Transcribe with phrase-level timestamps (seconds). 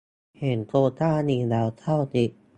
[0.39, 2.29] เห็นโควตนี้แล้วเศร้านิด